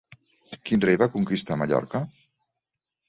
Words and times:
Quin 0.69 0.81
rei 0.87 0.97
va 1.01 1.09
conquistar 1.17 1.59
Mallorca? 1.63 2.05